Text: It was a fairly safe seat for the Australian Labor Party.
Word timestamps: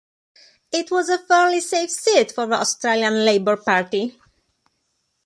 It 0.71 0.89
was 0.89 1.09
a 1.09 1.19
fairly 1.19 1.59
safe 1.61 1.91
seat 1.91 2.31
for 2.31 2.47
the 2.47 2.55
Australian 2.55 3.23
Labor 3.23 3.55
Party. 3.55 4.17